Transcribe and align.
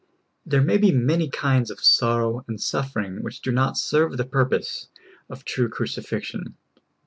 There 0.47 0.63
may 0.63 0.77
be 0.79 0.91
many 0.91 1.29
kinds 1.29 1.69
of 1.69 1.79
sorrow 1.79 2.43
and 2.47 2.59
suffering 2.59 3.21
which 3.21 3.39
do 3.39 3.51
not 3.51 3.77
serve 3.77 4.17
the 4.17 4.25
purpose 4.25 4.87
of 5.29 5.45
true 5.45 5.69
crucifixion. 5.69 6.55